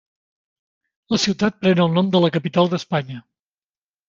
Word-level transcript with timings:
La 1.15 1.19
ciutat 1.23 1.59
pren 1.65 1.83
el 1.85 1.93
nom 1.99 2.09
de 2.17 2.23
la 2.25 2.33
capital 2.39 2.73
d'Espanya. 2.73 3.21